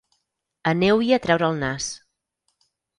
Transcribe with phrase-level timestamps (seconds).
[0.71, 1.95] Aneu-hi a treure el nas.